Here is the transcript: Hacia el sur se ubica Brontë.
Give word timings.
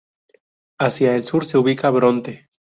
Hacia 0.79 1.15
el 1.15 1.25
sur 1.25 1.45
se 1.45 1.59
ubica 1.59 1.91
Brontë. 1.91 2.47